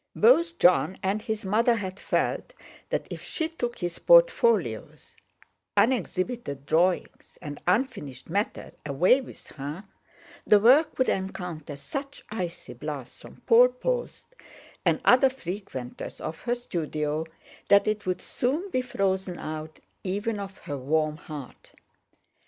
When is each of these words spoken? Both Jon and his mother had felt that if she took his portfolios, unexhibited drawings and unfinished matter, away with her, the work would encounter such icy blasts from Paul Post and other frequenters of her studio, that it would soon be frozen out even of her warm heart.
Both 0.15 0.57
Jon 0.57 0.97
and 1.03 1.21
his 1.21 1.45
mother 1.45 1.75
had 1.75 1.99
felt 1.99 2.53
that 2.89 3.05
if 3.11 3.23
she 3.23 3.47
took 3.47 3.77
his 3.77 3.99
portfolios, 3.99 5.11
unexhibited 5.77 6.65
drawings 6.65 7.37
and 7.39 7.61
unfinished 7.67 8.27
matter, 8.27 8.71
away 8.83 9.21
with 9.21 9.45
her, 9.49 9.83
the 10.47 10.59
work 10.59 10.97
would 10.97 11.07
encounter 11.07 11.75
such 11.75 12.23
icy 12.31 12.73
blasts 12.73 13.21
from 13.21 13.41
Paul 13.41 13.67
Post 13.67 14.33
and 14.83 14.99
other 15.05 15.29
frequenters 15.29 16.19
of 16.19 16.39
her 16.39 16.55
studio, 16.55 17.27
that 17.69 17.87
it 17.87 18.07
would 18.07 18.23
soon 18.23 18.71
be 18.71 18.81
frozen 18.81 19.37
out 19.37 19.81
even 20.03 20.39
of 20.39 20.57
her 20.65 20.77
warm 20.79 21.17
heart. 21.17 21.73